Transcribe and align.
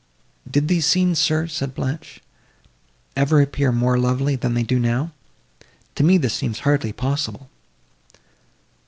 "Did 0.49 0.67
these 0.67 0.87
scenes, 0.87 1.19
sir," 1.19 1.45
said 1.45 1.75
Blanche, 1.75 2.21
"ever 3.15 3.39
appear 3.39 3.71
more 3.71 3.99
lovely, 3.99 4.35
than 4.35 4.55
they 4.55 4.63
do 4.63 4.79
now? 4.79 5.11
To 5.93 6.03
me 6.03 6.17
this 6.17 6.33
seems 6.33 6.61
hardly 6.61 6.91
possible." 6.91 7.51